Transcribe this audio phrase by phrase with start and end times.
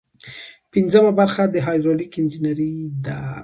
[0.73, 2.73] پنځمه برخه د هایدرولیک انجنیری
[3.05, 3.17] ده.